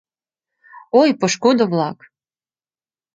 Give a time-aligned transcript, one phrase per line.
[0.99, 1.97] —Ой, пошкудо-влак!